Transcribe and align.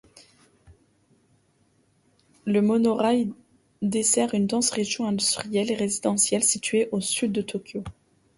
Le 2.47 2.63
monorail 2.63 3.31
dessert 3.83 4.33
une 4.33 4.47
dense 4.47 4.71
région 4.71 5.05
industrielle 5.07 5.69
et 5.69 5.75
résidentielle 5.75 6.41
située 6.43 6.89
au 6.91 6.99
sud 7.01 7.31
de 7.31 7.43
Tokyo. 7.43 7.83